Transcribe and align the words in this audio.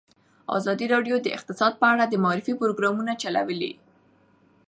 ازادي 0.57 0.85
راډیو 0.93 1.15
د 1.21 1.27
اقتصاد 1.37 1.73
په 1.81 1.85
اړه 1.93 2.05
د 2.07 2.15
معارفې 2.23 2.53
پروګرامونه 2.61 3.13
چلولي. 3.21 3.73